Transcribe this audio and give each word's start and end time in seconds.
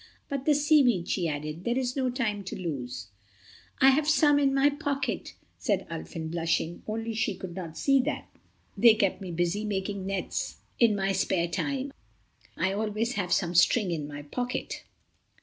"But 0.29 0.45
the 0.45 0.55
seaweed," 0.55 1.07
she 1.07 1.27
added, 1.27 1.63
"there 1.63 1.77
is 1.77 1.95
no 1.95 2.09
time 2.09 2.43
to 2.45 2.57
lose." 2.59 3.09
"I 3.79 3.89
have 3.91 4.09
some 4.09 4.39
in 4.39 4.51
my 4.51 4.71
pocket," 4.71 5.35
said 5.59 5.87
Ulfin, 5.91 6.31
blushing, 6.31 6.81
only 6.87 7.13
she 7.13 7.35
could 7.35 7.53
not 7.53 7.77
see 7.77 7.99
that. 8.01 8.27
"They 8.75 8.95
keep 8.95 9.21
me 9.21 9.29
busy 9.29 9.63
making 9.63 10.07
nets 10.07 10.57
in 10.79 10.95
my 10.95 11.11
spare 11.11 11.47
time—I 11.47 12.73
always 12.73 13.11
have 13.13 13.31
some 13.31 13.53
string 13.53 13.91
in 13.91 14.07
my 14.07 14.23
pocket." 14.23 14.85